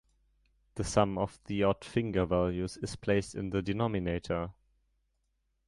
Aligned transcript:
The 0.73 0.83
sum 0.83 1.19
of 1.19 1.39
the 1.45 1.61
odd 1.63 1.85
finger 1.85 2.25
values 2.25 2.75
is 2.77 2.95
placed 2.95 3.35
in 3.35 3.51
the 3.51 3.61
denominator. 3.61 4.49